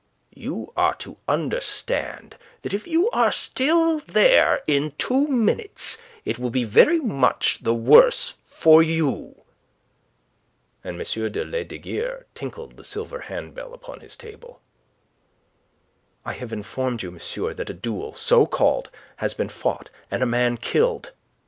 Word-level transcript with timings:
"You 0.33 0.73
are 0.75 0.95
to 0.95 1.17
understand 1.27 2.35
that 2.63 2.73
if 2.73 2.87
you 2.87 3.07
are 3.11 3.31
still 3.31 3.99
there 3.99 4.63
in 4.65 4.93
two 4.97 5.27
minutes 5.27 5.99
it 6.25 6.39
will 6.39 6.49
be 6.49 6.63
very 6.63 6.99
much 6.99 7.59
the 7.61 7.75
worse 7.75 8.33
for 8.43 8.81
you." 8.81 9.43
And 10.83 10.99
M. 10.99 11.31
de 11.31 11.45
Lesdiguieres 11.45 12.23
tinkled 12.33 12.77
the 12.77 12.83
silver 12.83 13.19
hand 13.19 13.53
bell 13.53 13.75
upon 13.75 13.99
his 13.99 14.15
table. 14.15 14.59
"I 16.25 16.33
have 16.33 16.51
informed 16.51 17.03
you, 17.03 17.11
monsieur, 17.11 17.53
that 17.53 17.69
a 17.69 17.73
duel 17.75 18.15
so 18.15 18.47
called 18.47 18.89
has 19.17 19.35
been 19.35 19.49
fought, 19.49 19.91
and 20.09 20.23
a 20.23 20.25
man 20.25 20.57
killed. 20.57 21.11